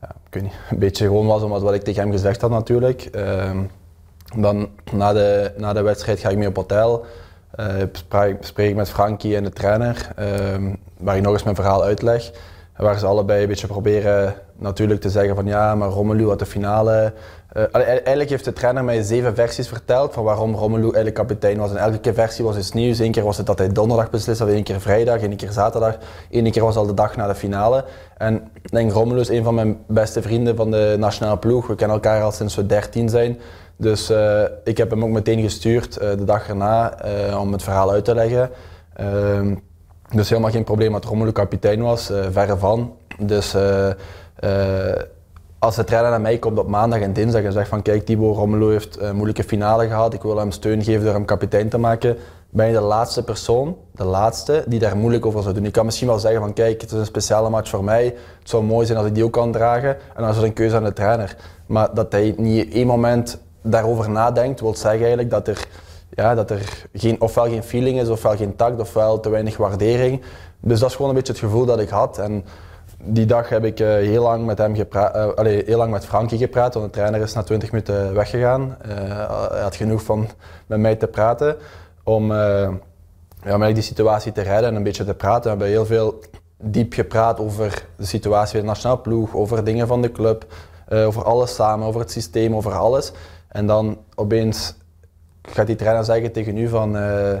ja, 0.00 0.10
ik 0.26 0.34
weet 0.34 0.42
niet, 0.42 0.54
een 0.70 0.78
beetje 0.78 1.04
gewoon 1.06 1.26
was, 1.26 1.42
omdat 1.42 1.62
wat 1.62 1.74
ik 1.74 1.82
tegen 1.82 2.02
hem 2.02 2.12
gezegd 2.12 2.40
had 2.40 2.50
natuurlijk. 2.50 3.08
Uh, 3.14 3.50
dan 4.36 4.68
na 4.92 5.12
de, 5.12 5.52
na 5.56 5.72
de 5.72 5.82
wedstrijd 5.82 6.20
ga 6.20 6.28
ik 6.28 6.36
mee 6.36 6.48
op 6.48 6.56
hotel. 6.56 7.06
Uh, 7.60 7.66
spreek 8.40 8.68
ik 8.70 8.76
met 8.76 8.90
Frankie 8.90 9.36
en 9.36 9.42
de 9.42 9.50
trainer, 9.50 10.12
waar 10.98 11.16
ik 11.16 11.22
nog 11.22 11.32
eens 11.32 11.42
mijn 11.42 11.56
verhaal 11.56 11.82
uitleg. 11.82 12.30
Waar 12.76 12.98
ze 12.98 13.06
allebei 13.06 13.42
een 13.42 13.48
beetje 13.48 13.66
proberen 13.66 14.34
natuurlijk 14.58 15.00
te 15.00 15.10
zeggen 15.10 15.34
van 15.34 15.46
ja, 15.46 15.74
maar 15.74 15.88
Romelu 15.88 16.28
had 16.28 16.38
de 16.38 16.46
finale. 16.46 17.12
Uh, 17.56 17.62
eigenlijk 17.74 18.30
heeft 18.30 18.44
de 18.44 18.52
trainer 18.52 18.84
mij 18.84 19.02
zeven 19.02 19.34
versies 19.34 19.68
verteld 19.68 20.12
van 20.12 20.24
waarom 20.24 20.54
Romelu 20.54 20.82
eigenlijk 20.82 21.14
kapitein 21.14 21.58
was. 21.58 21.70
En 21.70 21.76
elke 21.76 22.14
versie 22.14 22.44
was 22.44 22.56
iets 22.56 22.72
nieuws. 22.72 22.98
Eén 22.98 23.10
keer 23.10 23.24
was 23.24 23.36
het 23.36 23.46
dat 23.46 23.58
hij 23.58 23.68
donderdag 23.68 24.10
beslist 24.10 24.38
had, 24.38 24.48
één 24.48 24.62
keer 24.62 24.80
vrijdag, 24.80 25.20
één 25.20 25.36
keer 25.36 25.52
zaterdag. 25.52 25.98
Eén 26.30 26.50
keer 26.50 26.62
was 26.62 26.76
al 26.76 26.86
de 26.86 26.94
dag 26.94 27.16
na 27.16 27.26
de 27.26 27.34
finale. 27.34 27.84
En 28.16 28.48
ik 28.62 28.70
denk 28.70 28.92
Romelu 28.92 29.20
is 29.20 29.28
een 29.28 29.44
van 29.44 29.54
mijn 29.54 29.78
beste 29.86 30.22
vrienden 30.22 30.56
van 30.56 30.70
de 30.70 30.96
nationale 30.98 31.38
ploeg. 31.38 31.66
We 31.66 31.74
kennen 31.74 31.96
elkaar 31.96 32.22
al 32.22 32.32
sinds 32.32 32.54
we 32.54 32.66
dertien 32.66 33.08
zijn. 33.08 33.38
Dus 33.76 34.10
uh, 34.10 34.42
ik 34.64 34.76
heb 34.76 34.90
hem 34.90 35.04
ook 35.04 35.10
meteen 35.10 35.42
gestuurd 35.42 36.02
uh, 36.02 36.08
de 36.08 36.24
dag 36.24 36.48
erna 36.48 36.94
om 37.40 37.52
het 37.52 37.62
verhaal 37.62 37.90
uit 37.90 38.04
te 38.04 38.14
leggen. 38.14 38.50
Dus 40.14 40.28
helemaal 40.28 40.50
geen 40.50 40.64
probleem 40.64 40.92
dat 40.92 41.04
Romelu 41.04 41.32
kapitein 41.32 41.82
was, 41.82 42.10
uh, 42.10 42.26
verre 42.30 42.56
van. 42.56 42.92
Dus 43.18 43.54
uh, 43.54 43.88
uh, 44.44 44.92
als 45.58 45.76
de 45.76 45.84
trainer 45.84 46.10
naar 46.10 46.20
mij 46.20 46.38
komt 46.38 46.58
op 46.58 46.68
maandag 46.68 47.00
en 47.00 47.12
dinsdag 47.12 47.42
en 47.42 47.52
zegt 47.52 47.68
van 47.68 47.82
kijk 47.82 48.04
Thibaut 48.04 48.36
Romelu 48.36 48.70
heeft 48.70 49.00
een 49.00 49.14
moeilijke 49.14 49.44
finale 49.44 49.86
gehad, 49.86 50.14
ik 50.14 50.22
wil 50.22 50.36
hem 50.36 50.50
steun 50.50 50.84
geven 50.84 51.04
door 51.04 51.14
hem 51.14 51.24
kapitein 51.24 51.68
te 51.68 51.78
maken, 51.78 52.16
ben 52.50 52.66
je 52.66 52.72
de 52.72 52.80
laatste 52.80 53.22
persoon, 53.22 53.76
de 53.94 54.04
laatste, 54.04 54.64
die 54.66 54.78
daar 54.78 54.96
moeilijk 54.96 55.26
over 55.26 55.42
zou 55.42 55.54
doen. 55.54 55.62
Je 55.62 55.70
kan 55.70 55.84
misschien 55.84 56.08
wel 56.08 56.18
zeggen 56.18 56.40
van 56.40 56.52
kijk, 56.52 56.80
het 56.80 56.92
is 56.92 56.98
een 56.98 57.06
speciale 57.06 57.50
match 57.50 57.70
voor 57.70 57.84
mij, 57.84 58.04
het 58.38 58.48
zou 58.48 58.62
mooi 58.62 58.86
zijn 58.86 58.98
als 58.98 59.06
ik 59.06 59.14
die 59.14 59.24
ook 59.24 59.32
kan 59.32 59.52
dragen 59.52 59.90
en 59.90 60.22
dan 60.22 60.28
is 60.28 60.36
er 60.36 60.44
een 60.44 60.52
keuze 60.52 60.76
aan 60.76 60.84
de 60.84 60.92
trainer. 60.92 61.36
Maar 61.66 61.94
dat 61.94 62.12
hij 62.12 62.34
niet 62.36 62.72
één 62.72 62.86
moment 62.86 63.38
daarover 63.62 64.10
nadenkt, 64.10 64.60
wil 64.60 64.74
zeggen 64.74 65.00
eigenlijk 65.00 65.30
dat 65.30 65.48
er 65.48 65.68
ja, 66.10 66.34
dat 66.34 66.50
er 66.50 66.86
geen, 66.92 67.20
ofwel 67.20 67.44
geen 67.44 67.62
feeling 67.62 68.00
is, 68.00 68.08
ofwel 68.08 68.36
geen 68.36 68.56
tact, 68.56 68.80
ofwel 68.80 69.20
te 69.20 69.28
weinig 69.28 69.56
waardering. 69.56 70.22
Dus 70.60 70.80
dat 70.80 70.88
is 70.88 70.94
gewoon 70.94 71.10
een 71.10 71.16
beetje 71.16 71.32
het 71.32 71.42
gevoel 71.42 71.64
dat 71.64 71.80
ik 71.80 71.88
had. 71.88 72.18
En 72.18 72.44
die 73.02 73.26
dag 73.26 73.48
heb 73.48 73.64
ik 73.64 73.80
uh, 73.80 73.88
heel 73.88 74.22
lang 74.22 74.46
met 74.46 74.58
hem 74.58 74.74
gepraat, 74.74 75.36
allee, 75.36 75.62
heel 75.66 75.78
lang 75.78 75.90
met 75.90 76.06
Frankie 76.06 76.38
gepraat, 76.38 76.74
want 76.74 76.86
de 76.86 76.92
trainer 76.92 77.20
is 77.20 77.32
na 77.32 77.42
20 77.42 77.72
minuten 77.72 78.14
weggegaan. 78.14 78.76
Uh, 78.86 78.92
hij 79.50 79.60
had 79.60 79.76
genoeg 79.76 80.02
van 80.02 80.28
met 80.66 80.78
mij 80.78 80.96
te 80.96 81.06
praten 81.06 81.56
om, 82.04 82.32
ja, 82.32 83.72
die 83.72 83.82
situatie 83.82 84.32
te 84.32 84.42
redden 84.42 84.70
en 84.70 84.74
een 84.74 84.82
beetje 84.82 85.04
te 85.04 85.14
praten. 85.14 85.42
We 85.42 85.48
hebben 85.48 85.68
heel 85.68 85.86
veel 85.86 86.20
diep 86.58 86.92
gepraat 86.92 87.40
over 87.40 87.86
de 87.96 88.06
situatie 88.06 88.52
bij 88.52 88.60
de 88.60 88.66
nationale 88.66 88.98
ploeg, 88.98 89.34
over 89.34 89.64
dingen 89.64 89.86
van 89.86 90.02
de 90.02 90.12
club, 90.12 90.46
over 90.88 91.24
alles 91.24 91.54
samen, 91.54 91.86
over 91.86 92.00
het 92.00 92.10
systeem, 92.10 92.54
over 92.54 92.72
alles. 92.72 93.12
En 93.48 93.66
dan 93.66 93.98
opeens 94.14 94.74
gaat 95.50 95.66
die 95.66 95.76
trainer 95.76 96.04
zeggen 96.04 96.32
tegen 96.32 96.56
u 96.56 96.68
van... 96.68 96.96
Uh, 96.96 97.32
uh, 97.32 97.40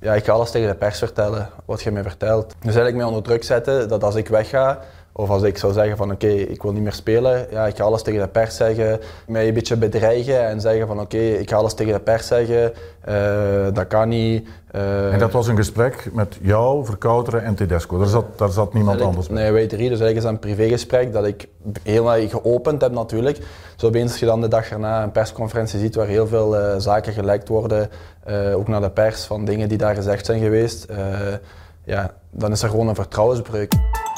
ja, 0.00 0.14
ik 0.14 0.24
ga 0.24 0.32
alles 0.32 0.50
tegen 0.50 0.68
de 0.68 0.74
pers 0.74 0.98
vertellen, 0.98 1.48
wat 1.64 1.82
je 1.82 1.90
mij 1.90 2.02
vertelt. 2.02 2.46
Dus 2.46 2.74
eigenlijk 2.74 2.96
mij 2.96 3.04
onder 3.06 3.22
druk 3.22 3.44
zetten 3.44 3.88
dat 3.88 4.04
als 4.04 4.14
ik 4.14 4.28
wegga, 4.28 4.78
of 5.18 5.30
als 5.30 5.42
ik 5.42 5.58
zou 5.58 5.72
zeggen 5.72 5.96
van 5.96 6.12
oké, 6.12 6.26
okay, 6.26 6.38
ik 6.38 6.62
wil 6.62 6.72
niet 6.72 6.82
meer 6.82 6.92
spelen, 6.92 7.46
ja, 7.50 7.66
ik 7.66 7.76
ga 7.76 7.84
alles 7.84 8.02
tegen 8.02 8.20
de 8.20 8.28
pers 8.28 8.56
zeggen, 8.56 9.00
mij 9.26 9.48
een 9.48 9.54
beetje 9.54 9.76
bedreigen 9.76 10.46
en 10.46 10.60
zeggen 10.60 10.86
van 10.86 11.00
oké, 11.00 11.16
okay, 11.16 11.30
ik 11.32 11.50
ga 11.50 11.56
alles 11.56 11.74
tegen 11.74 11.92
de 11.92 12.00
pers 12.00 12.26
zeggen, 12.26 12.72
uh, 13.08 13.74
dat 13.74 13.86
kan 13.86 14.08
niet. 14.08 14.48
Uh, 14.74 15.12
en 15.12 15.18
dat 15.18 15.32
was 15.32 15.48
een 15.48 15.56
gesprek 15.56 16.10
met 16.12 16.38
jou, 16.40 16.84
Verkouteren 16.84 17.44
en 17.44 17.54
Tedesco, 17.54 17.98
daar 17.98 18.06
zat, 18.06 18.24
daar 18.36 18.50
zat 18.50 18.74
niemand 18.74 19.00
anders 19.00 19.26
bij? 19.26 19.42
Nee, 19.42 19.52
weet 19.52 19.70
je, 19.70 19.76
dus 19.76 19.86
eigenlijk 19.86 20.16
is 20.16 20.22
dat 20.22 20.32
een 20.32 20.38
privégesprek 20.38 21.12
dat 21.12 21.26
ik 21.26 21.48
helemaal 21.82 22.28
geopend 22.28 22.80
heb 22.80 22.92
natuurlijk. 22.92 23.38
Zo 23.76 23.86
opeens 23.86 24.10
als 24.10 24.20
je 24.20 24.26
dan 24.26 24.40
de 24.40 24.48
dag 24.48 24.70
erna 24.70 25.02
een 25.02 25.12
persconferentie 25.12 25.78
ziet 25.78 25.94
waar 25.94 26.06
heel 26.06 26.26
veel 26.26 26.56
uh, 26.56 26.74
zaken 26.78 27.12
gelekt 27.12 27.48
worden, 27.48 27.90
ook 28.54 28.68
naar 28.68 28.80
de 28.80 28.90
pers 28.90 29.24
van 29.24 29.44
dingen 29.44 29.68
die 29.68 29.78
daar 29.78 29.94
gezegd 29.94 30.26
zijn 30.26 30.40
geweest, 30.40 30.86
ja, 31.84 32.14
dan 32.30 32.52
is 32.52 32.62
er 32.62 32.68
gewoon 32.68 32.88
een 32.88 32.94
vertrouwensbreuk. 32.94 33.74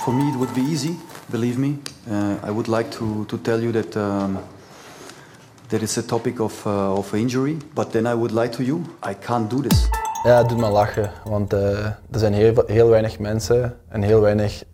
For 0.09 0.15
me, 0.15 0.31
it 0.31 0.37
would 0.37 0.55
be 0.55 0.63
easy, 0.63 0.97
believe 1.27 1.59
me. 1.59 1.77
Uh, 2.11 2.37
I 2.43 2.51
would 2.51 2.67
like 2.67 2.91
to, 2.93 3.27
to 3.27 3.39
tell 3.39 3.61
you 3.61 3.73
that 3.73 3.97
um, 3.97 4.39
that 5.69 5.83
it's 5.83 5.99
a 5.99 6.03
topic 6.03 6.41
of, 6.41 6.67
uh, 6.67 6.99
of 6.99 7.15
injury, 7.15 7.59
but 7.75 7.93
then 7.93 8.07
I 8.07 8.15
would 8.15 8.33
lie 8.33 8.49
to 8.49 8.63
you. 8.63 8.85
I 9.03 9.15
can't 9.15 9.51
do 9.51 9.61
this. 9.61 9.89
Ja, 10.23 10.37
het 10.37 10.49
doet 10.49 10.59
me 10.59 10.69
lachen, 10.69 11.11
want 11.25 11.55
uh, 11.55 11.85
er 11.87 12.19
zijn 12.19 12.33
heel, 12.33 12.63
heel 12.67 12.89
weinig 12.89 13.19
mensen 13.19 13.77
en 13.89 14.03
heel 14.03 14.21
weinig 14.21 14.65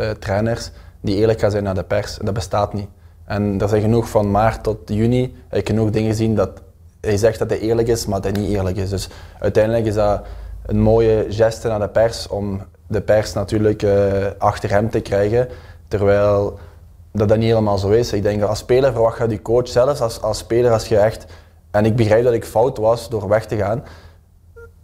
uh, 0.00 0.10
trainers 0.10 0.70
die 1.00 1.16
eerlijk 1.16 1.40
gaan 1.40 1.50
zijn 1.50 1.64
naar 1.64 1.74
de 1.74 1.84
pers. 1.84 2.18
Dat 2.22 2.34
bestaat 2.34 2.72
niet. 2.72 2.88
En 3.24 3.60
er 3.60 3.68
zijn 3.68 3.82
genoeg 3.82 4.08
van 4.08 4.30
maart 4.30 4.62
tot 4.62 4.78
juni, 4.84 5.34
heb 5.48 5.60
ik 5.60 5.66
genoeg 5.66 5.90
dingen 5.90 6.10
gezien 6.10 6.34
dat 6.34 6.50
hij 7.00 7.16
zegt 7.16 7.38
dat 7.38 7.50
hij 7.50 7.60
eerlijk 7.60 7.88
is, 7.88 8.06
maar 8.06 8.20
dat 8.20 8.32
hij 8.32 8.40
niet 8.40 8.50
eerlijk 8.50 8.76
is. 8.76 8.90
Dus 8.90 9.08
uiteindelijk 9.38 9.86
is 9.86 9.94
dat 9.94 10.22
een 10.66 10.80
mooie 10.80 11.26
geste 11.28 11.68
naar 11.68 11.80
de 11.80 11.88
pers 11.88 12.28
om 12.28 12.62
de 12.90 13.00
pers 13.00 13.32
natuurlijk 13.32 13.82
uh, 13.82 14.26
achter 14.38 14.70
hem 14.70 14.90
te 14.90 15.00
krijgen. 15.00 15.48
Terwijl 15.88 16.58
dat 17.12 17.28
dat 17.28 17.38
niet 17.38 17.48
helemaal 17.48 17.78
zo 17.78 17.88
is. 17.88 18.12
Ik 18.12 18.22
denk 18.22 18.42
als 18.42 18.58
speler 18.58 18.92
verwacht 18.92 19.18
je 19.18 19.26
die 19.26 19.42
coach 19.42 19.68
zelfs 19.68 20.00
als, 20.00 20.22
als 20.22 20.38
speler 20.38 20.72
als 20.72 20.88
je 20.88 20.96
echt... 20.96 21.26
En 21.70 21.84
ik 21.84 21.96
begrijp 21.96 22.24
dat 22.24 22.32
ik 22.32 22.44
fout 22.44 22.78
was 22.78 23.08
door 23.08 23.28
weg 23.28 23.46
te 23.46 23.56
gaan. 23.56 23.84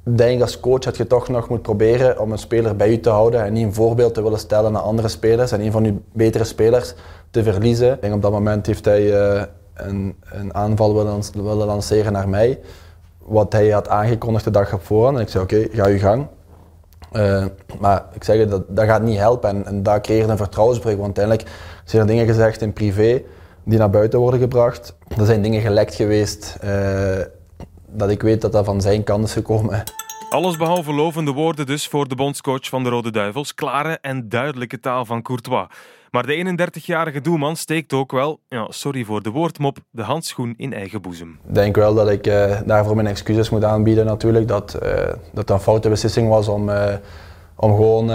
Denk 0.02 0.40
als 0.40 0.60
coach 0.60 0.78
dat 0.78 0.96
je 0.96 1.06
toch 1.06 1.28
nog 1.28 1.48
moet 1.48 1.62
proberen 1.62 2.20
om 2.20 2.32
een 2.32 2.38
speler 2.38 2.76
bij 2.76 2.90
je 2.90 3.00
te 3.00 3.10
houden 3.10 3.44
en 3.44 3.52
niet 3.52 3.64
een 3.64 3.74
voorbeeld 3.74 4.14
te 4.14 4.22
willen 4.22 4.38
stellen 4.38 4.72
naar 4.72 4.82
andere 4.82 5.08
spelers 5.08 5.52
en 5.52 5.60
een 5.60 5.72
van 5.72 5.84
je 5.84 5.94
betere 6.12 6.44
spelers 6.44 6.94
te 7.30 7.42
verliezen. 7.42 7.92
Ik 7.92 8.00
denk 8.00 8.14
op 8.14 8.22
dat 8.22 8.32
moment 8.32 8.66
heeft 8.66 8.84
hij 8.84 9.02
uh, 9.02 9.42
een, 9.74 10.16
een 10.30 10.54
aanval 10.54 10.94
willen, 10.94 11.22
willen 11.32 11.66
lanceren 11.66 12.12
naar 12.12 12.28
mij. 12.28 12.60
Wat 13.18 13.52
hij 13.52 13.70
had 13.70 13.88
aangekondigd 13.88 14.44
de 14.44 14.50
dag 14.50 14.72
op 14.72 14.84
voorhand. 14.84 15.16
En 15.16 15.22
ik 15.22 15.28
zei 15.28 15.44
oké, 15.44 15.66
ga 15.70 15.86
je 15.86 15.98
gang. 15.98 16.26
Uh, 17.16 17.44
maar 17.80 18.04
ik 18.12 18.24
zeg 18.24 18.48
dat, 18.48 18.62
dat 18.68 18.84
gaat 18.84 19.02
niet 19.02 19.18
helpen 19.18 19.48
en, 19.50 19.66
en 19.66 19.82
dat 19.82 20.00
creëert 20.00 20.28
een 20.28 20.36
vertrouwensbreuk. 20.36 20.98
Want 20.98 21.18
uiteindelijk 21.18 21.56
zijn 21.84 22.02
er 22.02 22.08
dingen 22.08 22.26
gezegd 22.26 22.60
in 22.60 22.72
privé 22.72 23.22
die 23.64 23.78
naar 23.78 23.90
buiten 23.90 24.18
worden 24.18 24.40
gebracht. 24.40 24.94
Er 25.18 25.26
zijn 25.26 25.42
dingen 25.42 25.60
gelekt 25.60 25.94
geweest 25.94 26.56
uh, 26.64 26.70
dat 27.86 28.10
ik 28.10 28.22
weet 28.22 28.40
dat 28.40 28.52
dat 28.52 28.64
van 28.64 28.80
zijn 28.80 29.04
kant 29.04 29.24
is 29.24 29.32
gekomen. 29.32 29.82
Alles 30.30 30.56
behalve 30.56 30.92
lovende 30.92 31.32
woorden 31.32 31.66
dus 31.66 31.88
voor 31.88 32.08
de 32.08 32.14
bondscoach 32.14 32.68
van 32.68 32.82
de 32.82 32.88
Rode 32.88 33.10
Duivels. 33.10 33.54
Klare 33.54 33.98
en 34.00 34.28
duidelijke 34.28 34.80
taal 34.80 35.04
van 35.04 35.22
Courtois. 35.22 35.66
Maar 36.10 36.26
de 36.26 36.56
31-jarige 36.72 37.20
doelman 37.20 37.56
steekt 37.56 37.92
ook 37.92 38.12
wel, 38.12 38.40
ja, 38.48 38.66
sorry 38.68 39.04
voor 39.04 39.22
de 39.22 39.30
woordmop, 39.30 39.78
de 39.90 40.02
handschoen 40.02 40.54
in 40.56 40.72
eigen 40.72 41.02
boezem. 41.02 41.38
Ik 41.48 41.54
denk 41.54 41.76
wel 41.76 41.94
dat 41.94 42.10
ik 42.10 42.26
uh, 42.26 42.60
daarvoor 42.64 42.94
mijn 42.94 43.06
excuses 43.06 43.50
moet 43.50 43.64
aanbieden 43.64 44.06
natuurlijk. 44.06 44.48
Dat 44.48 44.78
uh, 44.82 44.90
dat 45.32 45.50
een 45.50 45.60
foute 45.60 45.88
beslissing 45.88 46.28
was 46.28 46.48
om, 46.48 46.68
uh, 46.68 46.94
om 47.56 47.70
gewoon 47.70 48.10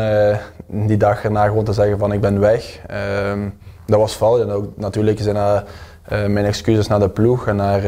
die 0.67 0.97
dag 0.97 1.23
erna 1.23 1.45
gewoon 1.45 1.63
te 1.63 1.73
zeggen 1.73 1.97
van 1.97 2.13
ik 2.13 2.21
ben 2.21 2.39
weg. 2.39 2.79
Ehm, 2.87 3.49
dat 3.85 3.99
was 3.99 4.13
fout 4.13 4.41
en 4.41 4.49
ook 4.49 4.77
natuurlijk 4.77 5.19
zijn 5.19 5.63
mijn 6.07 6.45
excuses 6.45 6.87
naar 6.87 6.99
de 6.99 7.09
ploeg 7.09 7.47
en 7.47 7.55
naar, 7.55 7.81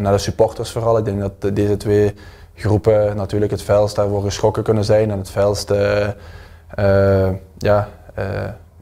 naar 0.00 0.12
de 0.12 0.18
supporters 0.18 0.70
vooral. 0.70 0.98
Ik 0.98 1.04
denk 1.04 1.20
dat 1.20 1.56
deze 1.56 1.76
twee 1.76 2.14
groepen 2.60 3.16
natuurlijk 3.16 3.50
het 3.50 3.62
veilst 3.62 3.96
daarvoor 3.96 4.22
geschrokken 4.22 4.62
kunnen 4.62 4.84
zijn 4.84 5.10
en 5.10 5.18
het 5.18 5.30
veilst 5.30 5.72
ja, 7.58 7.88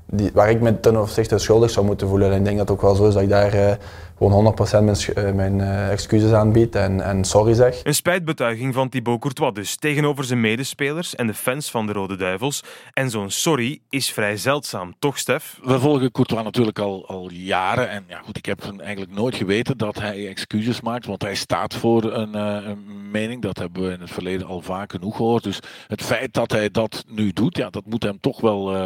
die, 0.06 0.30
waar 0.34 0.50
ik 0.50 0.60
me 0.60 0.80
ten 0.80 1.00
opzichte 1.00 1.38
schuldig 1.38 1.70
zou 1.70 1.86
moeten 1.86 2.08
voelen. 2.08 2.30
En 2.30 2.38
ik 2.38 2.44
denk 2.44 2.58
dat 2.58 2.68
het 2.68 2.76
ook 2.76 2.82
wel 2.82 2.94
zo 2.94 3.06
is 3.08 3.14
dat 3.14 3.22
ik 3.22 3.28
daar 3.28 3.78
gewoon 4.18 4.56
100% 4.80 4.84
mijn, 4.84 4.96
uh, 5.16 5.32
mijn 5.34 5.58
uh, 5.58 5.90
excuses 5.90 6.32
aanbied 6.32 6.74
en, 6.74 7.00
en 7.00 7.24
sorry 7.24 7.54
zeg. 7.54 7.80
Een 7.82 7.94
spijtbetuiging 7.94 8.74
van 8.74 8.88
Thibaut 8.88 9.20
Courtois 9.20 9.54
dus 9.54 9.76
tegenover 9.76 10.24
zijn 10.24 10.40
medespelers 10.40 11.14
en 11.14 11.26
de 11.26 11.34
fans 11.34 11.70
van 11.70 11.86
de 11.86 11.92
Rode 11.92 12.16
Duivels. 12.16 12.62
En 12.92 13.10
zo'n 13.10 13.30
sorry 13.30 13.80
is 13.88 14.10
vrij 14.10 14.36
zeldzaam, 14.36 14.94
toch 14.98 15.18
Stef? 15.18 15.58
We 15.62 15.80
volgen 15.80 16.12
Courtois 16.12 16.42
natuurlijk 16.42 16.78
al, 16.78 17.08
al 17.08 17.30
jaren. 17.30 17.90
En 17.90 18.04
ja, 18.08 18.18
goed, 18.18 18.36
ik 18.36 18.46
heb 18.46 18.62
eigenlijk 18.78 19.12
nooit 19.12 19.34
geweten 19.34 19.78
dat 19.78 19.98
hij 19.98 20.28
excuses 20.28 20.80
maakt, 20.80 21.06
want 21.06 21.22
hij 21.22 21.34
staat 21.34 21.74
voor 21.74 22.12
een, 22.12 22.34
een 22.34 23.10
mening. 23.10 23.42
Dat 23.42 23.58
hebben 23.58 23.82
we 23.82 23.92
in 23.92 24.00
het 24.00 24.10
verleden 24.10 24.46
al 24.46 24.60
vaak 24.60 24.90
genoeg 24.90 25.16
gehoord. 25.16 25.42
Dus 25.42 25.60
het 25.86 26.02
feit 26.02 26.32
dat 26.32 26.52
hij 26.52 26.70
dat 26.70 27.04
nu 27.08 27.32
doet, 27.32 27.56
ja, 27.56 27.70
dat 27.70 27.84
moet 27.86 28.02
hem 28.02 28.20
toch 28.20 28.40
wel 28.40 28.76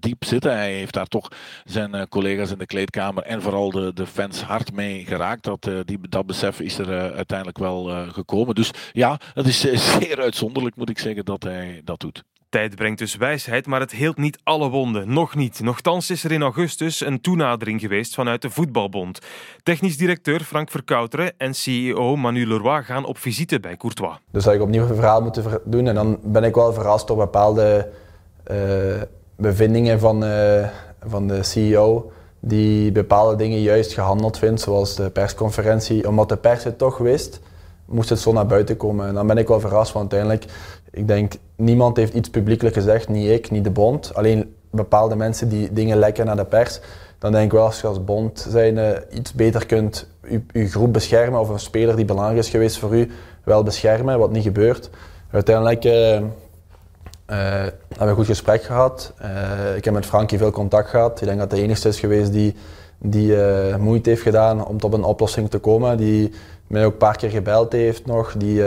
diep 0.00 0.24
zitten 0.24 0.36
hij 0.46 0.72
heeft 0.72 0.94
daar 0.94 1.06
toch 1.06 1.28
zijn 1.64 1.96
uh, 1.96 2.02
collega's 2.08 2.50
in 2.50 2.58
de 2.58 2.66
kleedkamer 2.66 3.22
en 3.22 3.42
vooral 3.42 3.70
de, 3.70 3.92
de 3.94 4.06
fans 4.06 4.42
hard 4.42 4.67
mee 4.72 5.04
geraakt. 5.06 5.42
Dat, 5.42 5.66
uh, 5.66 5.78
die, 5.84 5.98
dat 6.08 6.26
besef 6.26 6.60
is 6.60 6.78
er 6.78 6.88
uh, 6.88 7.16
uiteindelijk 7.16 7.58
wel 7.58 7.84
gekomen. 8.12 8.54
Dus 8.54 8.70
ja, 8.92 9.20
het 9.34 9.46
is 9.46 9.60
zeer 9.98 10.20
uitzonderlijk 10.20 10.76
moet 10.76 10.90
ik 10.90 10.98
zeggen 10.98 11.24
dat 11.24 11.42
hij 11.42 11.80
dat 11.84 12.00
doet. 12.00 12.22
Tijd 12.48 12.74
brengt 12.74 12.98
dus 12.98 13.16
wijsheid, 13.16 13.66
maar 13.66 13.80
het 13.80 13.90
heelt 13.90 14.16
niet 14.16 14.38
alle 14.42 14.68
wonden. 14.68 15.12
Nog 15.12 15.34
niet. 15.34 15.60
Nochtans 15.60 16.10
is 16.10 16.24
er 16.24 16.32
in 16.32 16.42
augustus 16.42 17.00
een 17.00 17.20
toenadering 17.20 17.80
geweest 17.80 18.14
vanuit 18.14 18.42
de 18.42 18.50
Voetbalbond. 18.50 19.18
Technisch 19.62 19.96
directeur 19.96 20.40
Frank 20.40 20.70
Verkouteren 20.70 21.32
en 21.36 21.54
CEO 21.54 22.16
Manu 22.16 22.46
Leroy 22.46 22.82
gaan 22.82 23.04
op 23.04 23.18
visite 23.18 23.60
bij 23.60 23.76
Courtois. 23.76 24.16
Dus 24.30 24.44
dat 24.44 24.54
ik 24.54 24.60
opnieuw 24.60 24.88
een 24.88 24.94
verhaal 24.94 25.22
moet 25.22 25.40
doen 25.64 25.86
en 25.86 25.94
dan 25.94 26.18
ben 26.22 26.44
ik 26.44 26.54
wel 26.54 26.72
verrast 26.72 27.06
door 27.06 27.16
bepaalde 27.16 27.88
bevindingen 29.38 30.00
van, 30.00 30.24
uh, 30.24 30.68
van 31.06 31.26
de 31.26 31.42
CEO 31.42 32.12
die 32.40 32.92
bepaalde 32.92 33.36
dingen 33.36 33.60
juist 33.60 33.92
gehandeld 33.92 34.38
vindt, 34.38 34.60
zoals 34.60 34.94
de 34.94 35.10
persconferentie. 35.10 36.08
Omdat 36.08 36.28
de 36.28 36.36
pers 36.36 36.64
het 36.64 36.78
toch 36.78 36.98
wist, 36.98 37.40
moest 37.84 38.08
het 38.08 38.18
zo 38.18 38.32
naar 38.32 38.46
buiten 38.46 38.76
komen. 38.76 39.06
En 39.06 39.14
dan 39.14 39.26
ben 39.26 39.38
ik 39.38 39.48
wel 39.48 39.60
verrast, 39.60 39.92
want 39.92 40.12
uiteindelijk, 40.12 40.52
ik 40.90 41.08
denk, 41.08 41.32
niemand 41.56 41.96
heeft 41.96 42.14
iets 42.14 42.30
publiekelijk 42.30 42.74
gezegd, 42.74 43.08
niet 43.08 43.30
ik, 43.30 43.50
niet 43.50 43.64
de 43.64 43.70
bond. 43.70 44.14
Alleen 44.14 44.54
bepaalde 44.70 45.16
mensen 45.16 45.48
die 45.48 45.72
dingen 45.72 45.98
lekken 45.98 46.26
naar 46.26 46.36
de 46.36 46.44
pers. 46.44 46.80
Dan 47.18 47.32
denk 47.32 47.44
ik 47.44 47.52
wel, 47.52 47.64
als 47.64 47.80
je 47.80 47.86
als 47.86 48.04
bond 48.04 48.48
iets 49.10 49.32
beter 49.32 49.66
kunt 49.66 50.06
je, 50.52 50.68
groep 50.68 50.92
beschermen 50.92 51.40
of 51.40 51.48
een 51.48 51.58
speler 51.58 51.96
die 51.96 52.04
belangrijk 52.04 52.38
is 52.38 52.48
geweest 52.48 52.78
voor 52.78 52.96
u, 52.96 53.10
wel 53.44 53.62
beschermen, 53.62 54.18
wat 54.18 54.30
niet 54.30 54.42
gebeurt. 54.42 54.90
Uiteindelijk 55.30 55.84
uh, 55.84 56.22
hebben 57.34 58.08
een 58.08 58.14
goed 58.14 58.26
gesprek 58.26 58.62
gehad. 58.62 59.12
Uh, 59.22 59.76
ik 59.76 59.84
heb 59.84 59.94
met 59.94 60.06
Frankie 60.06 60.38
veel 60.38 60.50
contact 60.50 60.88
gehad. 60.88 61.20
Ik 61.20 61.26
denk 61.26 61.38
dat 61.38 61.50
hij 61.50 61.60
de 61.60 61.66
enige 61.66 61.88
is 61.88 62.00
geweest 62.00 62.32
die, 62.32 62.54
die 62.98 63.30
uh, 63.30 63.76
moeite 63.76 64.08
heeft 64.08 64.22
gedaan 64.22 64.66
om 64.66 64.78
tot 64.78 64.92
een 64.92 65.04
oplossing 65.04 65.50
te 65.50 65.58
komen. 65.58 65.96
Die 65.96 66.32
mij 66.66 66.84
ook 66.84 66.92
een 66.92 66.98
paar 66.98 67.16
keer 67.16 67.30
gebeld 67.30 67.72
heeft 67.72 68.06
nog. 68.06 68.34
Die 68.36 68.62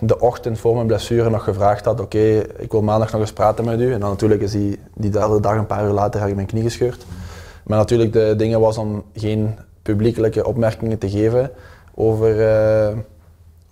de 0.00 0.20
ochtend 0.20 0.58
voor 0.58 0.74
mijn 0.74 0.86
blessure 0.86 1.30
nog 1.30 1.44
gevraagd 1.44 1.84
had: 1.84 2.00
Oké, 2.00 2.42
ik 2.58 2.72
wil 2.72 2.82
maandag 2.82 3.12
nog 3.12 3.20
eens 3.20 3.32
praten 3.32 3.64
met 3.64 3.80
u. 3.80 3.92
En 3.92 4.00
dan 4.00 4.10
natuurlijk 4.10 4.42
is 4.42 4.52
die, 4.52 4.78
die 4.94 5.10
dag 5.10 5.56
een 5.56 5.66
paar 5.66 5.84
uur 5.84 5.92
later 5.92 6.20
heb 6.20 6.28
ik 6.28 6.34
mijn 6.34 6.46
knie 6.46 6.62
gescheurd. 6.62 7.06
Maar 7.64 7.78
natuurlijk, 7.78 8.12
de 8.12 8.34
dingen 8.36 8.60
was 8.60 8.78
om 8.78 9.04
geen 9.14 9.58
publiekelijke 9.82 10.46
opmerkingen 10.46 10.98
te 10.98 11.10
geven 11.10 11.50
over 11.94 12.36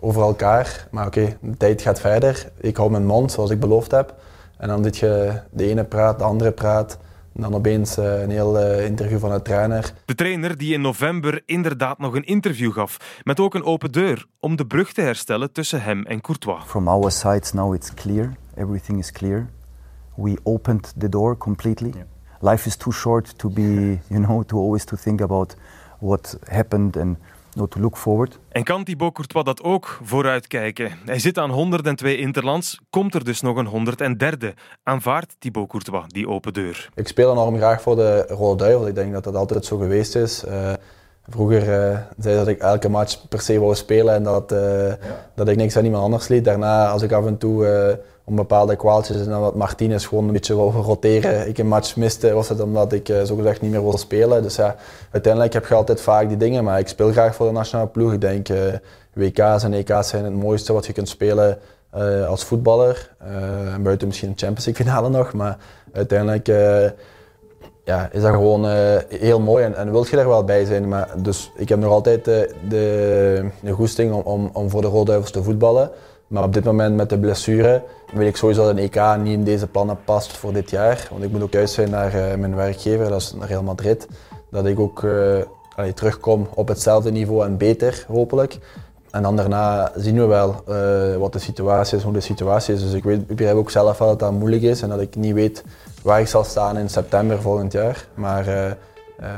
over 0.04 0.22
elkaar. 0.22 0.86
Maar 0.90 1.06
oké, 1.06 1.20
okay, 1.20 1.36
de 1.40 1.56
tijd 1.56 1.82
gaat 1.82 2.00
verder. 2.00 2.50
Ik 2.60 2.76
hou 2.76 2.90
mijn 2.90 3.06
mond 3.06 3.32
zoals 3.32 3.50
ik 3.50 3.60
beloofd 3.60 3.90
heb. 3.90 4.14
En 4.58 4.68
dan 4.68 4.82
dit 4.82 4.96
je 4.96 5.40
de 5.50 5.68
ene 5.68 5.84
praat, 5.84 6.18
de 6.18 6.24
andere 6.24 6.52
praat. 6.52 6.98
En 7.34 7.42
dan 7.42 7.54
opeens 7.54 7.98
uh, 7.98 8.20
een 8.22 8.30
heel 8.30 8.60
uh, 8.60 8.84
interview 8.84 9.18
van 9.18 9.32
een 9.32 9.42
trainer. 9.42 9.92
De 10.04 10.14
trainer 10.14 10.56
die 10.56 10.74
in 10.74 10.80
november 10.80 11.42
inderdaad 11.46 11.98
nog 11.98 12.14
een 12.14 12.24
interview 12.24 12.72
gaf. 12.72 13.20
Met 13.22 13.40
ook 13.40 13.54
een 13.54 13.64
open 13.64 13.92
deur 13.92 14.26
om 14.40 14.56
de 14.56 14.66
brug 14.66 14.92
te 14.92 15.00
herstellen 15.00 15.52
tussen 15.52 15.82
hem 15.82 16.04
en 16.04 16.20
Courtois. 16.20 16.62
From 16.66 16.88
our 16.88 17.10
side 17.10 17.42
now 17.52 17.74
it's 17.74 17.94
clear. 17.94 18.32
Everything 18.56 18.98
is 18.98 19.12
clear. 19.12 19.48
We 20.16 20.36
opened 20.42 20.92
the 20.98 21.08
door 21.08 21.36
completely. 21.36 21.92
Yeah. 21.94 22.04
Life 22.52 22.66
is 22.66 22.76
too 22.76 22.92
short 22.92 23.38
to 23.38 23.50
be, 23.50 23.98
you 24.08 24.24
know, 24.24 24.44
to 24.44 24.56
always 24.56 24.84
to 24.84 24.96
think 24.96 25.20
about 25.20 25.56
what 25.98 26.38
happened 26.48 26.96
and 26.96 27.16
no, 27.54 27.66
to 27.66 27.80
look 27.80 27.96
forward. 27.96 28.38
En 28.48 28.64
kan 28.64 28.84
Thibaut 28.84 29.12
Courtois 29.14 29.44
dat 29.44 29.62
ook 29.62 29.98
vooruitkijken? 30.02 30.90
Hij 31.04 31.18
zit 31.18 31.38
aan 31.38 31.50
102 31.50 32.16
interlands, 32.16 32.80
komt 32.90 33.14
er 33.14 33.24
dus 33.24 33.40
nog 33.40 33.56
een 33.56 33.68
103e. 33.68 34.48
Aanvaardt 34.82 35.36
Thibaut 35.38 35.68
Courtois 35.68 36.04
die 36.06 36.28
open 36.28 36.52
deur? 36.52 36.88
Ik 36.94 37.08
speel 37.08 37.32
enorm 37.32 37.56
graag 37.56 37.82
voor 37.82 37.96
de 37.96 38.26
Rode 38.28 38.64
Duivel. 38.64 38.86
Ik 38.86 38.94
denk 38.94 39.12
dat 39.12 39.24
dat 39.24 39.34
altijd 39.34 39.64
zo 39.64 39.76
geweest 39.76 40.16
is. 40.16 40.44
Uh, 40.44 40.72
vroeger 41.28 41.90
uh, 41.90 41.98
zei 42.18 42.36
dat 42.36 42.48
ik 42.48 42.58
elke 42.58 42.88
match 42.88 43.28
per 43.28 43.40
se 43.40 43.60
wou 43.60 43.74
spelen 43.74 44.14
en 44.14 44.22
dat, 44.22 44.52
uh, 44.52 44.88
ja. 44.88 44.96
dat 45.34 45.48
ik 45.48 45.56
niks 45.56 45.76
aan 45.76 45.84
iemand 45.84 46.04
anders 46.04 46.28
liet. 46.28 46.44
Daarna, 46.44 46.88
als 46.88 47.02
ik 47.02 47.12
af 47.12 47.26
en 47.26 47.38
toe 47.38 47.66
om 48.24 48.36
bepaalde 48.36 48.76
kwaaltjes 48.76 49.26
en 49.26 49.40
wat 49.40 49.54
Martinez 49.54 50.08
gewoon 50.08 50.26
een 50.26 50.32
beetje 50.32 50.54
wil 50.54 50.70
roteren. 50.70 51.48
Ik 51.48 51.58
een 51.58 51.68
match 51.68 51.96
miste, 51.96 52.32
was 52.32 52.48
het 52.48 52.60
omdat 52.60 52.92
ik 52.92 53.08
uh, 53.08 53.22
zogezegd 53.22 53.60
niet 53.60 53.70
meer 53.70 53.82
wil 53.82 53.98
spelen. 53.98 54.42
Dus 54.42 54.56
ja, 54.56 54.76
uiteindelijk 55.10 55.52
heb 55.52 55.66
je 55.66 55.74
altijd 55.74 56.00
vaak 56.00 56.28
die 56.28 56.36
dingen, 56.36 56.64
maar 56.64 56.78
ik 56.78 56.88
speel 56.88 57.12
graag 57.12 57.34
voor 57.34 57.46
de 57.46 57.52
nationale 57.52 57.88
ploeg. 57.88 58.12
Ik 58.12 58.20
denk 58.20 58.48
uh, 58.48 58.58
WK's 59.12 59.62
en 59.62 59.72
EK's 59.72 60.08
zijn 60.08 60.24
het 60.24 60.34
mooiste 60.34 60.72
wat 60.72 60.86
je 60.86 60.92
kunt 60.92 61.08
spelen 61.08 61.58
uh, 61.96 62.28
als 62.28 62.44
voetballer. 62.44 63.10
buiten 63.80 64.06
misschien 64.06 64.28
een 64.28 64.38
Champions 64.38 64.64
League 64.66 64.84
finale 64.84 65.08
nog, 65.08 65.32
maar 65.32 65.58
uiteindelijk 65.92 66.46
ja, 67.84 68.08
is 68.12 68.22
dat 68.22 68.30
gewoon 68.30 68.66
heel 69.08 69.40
mooi 69.40 69.64
en, 69.64 69.74
en 69.74 69.90
wil 69.90 70.06
je 70.10 70.18
er 70.18 70.28
wel 70.28 70.44
bij 70.44 70.64
zijn. 70.64 70.88
Maar, 70.88 71.08
dus 71.16 71.50
ik 71.56 71.68
heb 71.68 71.78
nog 71.78 71.92
altijd 71.92 72.24
de, 72.24 72.54
de, 72.68 73.48
de 73.60 73.72
goesting 73.72 74.12
om, 74.12 74.22
om, 74.22 74.50
om 74.52 74.70
voor 74.70 74.80
de 74.80 74.88
Rode 74.88 75.04
Duivels 75.04 75.30
te 75.30 75.42
voetballen. 75.42 75.90
Maar 76.34 76.44
op 76.44 76.52
dit 76.52 76.64
moment 76.64 76.96
met 76.96 77.08
de 77.08 77.18
blessure 77.18 77.82
weet 78.12 78.28
ik 78.28 78.36
sowieso 78.36 78.62
dat 78.62 78.70
een 78.70 78.78
EK 78.78 79.16
niet 79.22 79.32
in 79.32 79.44
deze 79.44 79.66
plannen 79.66 79.98
past 80.04 80.36
voor 80.36 80.52
dit 80.52 80.70
jaar. 80.70 81.08
Want 81.10 81.22
ik 81.22 81.30
moet 81.30 81.42
ook 81.42 81.52
juist 81.52 81.74
zijn 81.74 81.90
naar 81.90 82.14
uh, 82.14 82.34
mijn 82.34 82.54
werkgever, 82.54 83.08
dat 83.08 83.20
is 83.20 83.34
Real 83.40 83.62
Madrid. 83.62 84.08
Dat 84.50 84.66
ik 84.66 84.80
ook 84.80 85.04
allee, 85.76 85.94
terugkom 85.94 86.48
op 86.54 86.68
hetzelfde 86.68 87.10
niveau 87.10 87.44
en 87.44 87.56
beter, 87.56 88.04
hopelijk. 88.08 88.58
En 89.10 89.22
dan 89.22 89.36
daarna 89.36 89.92
zien 89.96 90.16
we 90.16 90.24
wel 90.24 90.62
uh, 90.68 91.16
wat 91.16 91.32
de 91.32 91.38
situatie 91.38 91.96
is, 91.96 92.02
hoe 92.02 92.12
de 92.12 92.20
situatie 92.20 92.74
is. 92.74 92.82
Dus 92.82 92.92
ik, 92.92 93.04
weet, 93.04 93.20
ik 93.20 93.36
begrijp 93.36 93.56
ook 93.56 93.70
zelf 93.70 93.98
wel 93.98 94.08
dat 94.08 94.18
dat 94.18 94.32
moeilijk 94.32 94.62
is 94.62 94.82
en 94.82 94.88
dat 94.88 95.00
ik 95.00 95.16
niet 95.16 95.34
weet 95.34 95.64
waar 96.02 96.20
ik 96.20 96.28
zal 96.28 96.44
staan 96.44 96.78
in 96.78 96.88
september 96.88 97.40
volgend 97.40 97.72
jaar. 97.72 98.06
Maar 98.14 98.76
uh, 99.20 99.28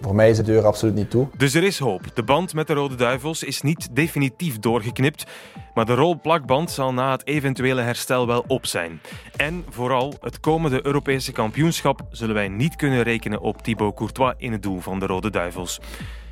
voor 0.00 0.14
mij 0.14 0.30
is 0.30 0.36
de 0.36 0.42
deur 0.42 0.66
absoluut 0.66 0.94
niet 0.94 1.10
toe. 1.10 1.28
Dus 1.36 1.54
er 1.54 1.62
is 1.62 1.78
hoop. 1.78 2.02
De 2.14 2.22
band 2.22 2.54
met 2.54 2.66
de 2.66 2.72
Rode 2.72 2.94
Duivels 2.94 3.42
is 3.42 3.62
niet 3.62 3.88
definitief 3.92 4.58
doorgeknipt. 4.58 5.24
Maar 5.74 5.86
de 5.86 5.94
rolplakband 5.94 6.70
zal 6.70 6.92
na 6.92 7.10
het 7.10 7.26
eventuele 7.26 7.80
herstel 7.80 8.26
wel 8.26 8.44
op 8.46 8.66
zijn. 8.66 9.00
En 9.36 9.64
vooral, 9.68 10.14
het 10.20 10.40
komende 10.40 10.86
Europese 10.86 11.32
kampioenschap 11.32 12.00
zullen 12.10 12.34
wij 12.34 12.48
niet 12.48 12.76
kunnen 12.76 13.02
rekenen 13.02 13.40
op 13.40 13.62
Thibaut 13.62 13.94
Courtois 13.94 14.34
in 14.36 14.52
het 14.52 14.62
doel 14.62 14.80
van 14.80 14.98
de 14.98 15.06
Rode 15.06 15.30
Duivels. 15.30 15.80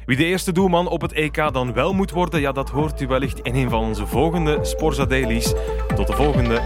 Wie 0.06 0.16
de 0.16 0.24
eerste 0.24 0.52
doelman 0.52 0.88
op 0.88 1.00
het 1.00 1.12
EK 1.12 1.52
dan 1.52 1.72
wel 1.72 1.92
moet 1.92 2.10
worden, 2.10 2.40
ja, 2.40 2.52
dat 2.52 2.70
hoort 2.70 3.00
u 3.00 3.06
wellicht 3.06 3.40
in 3.40 3.54
een 3.54 3.70
van 3.70 3.80
onze 3.80 4.06
volgende 4.06 4.58
Sporza 4.62 5.04
Dailies. 5.04 5.54
Tot 5.94 6.06
de 6.06 6.12
volgende. 6.12 6.62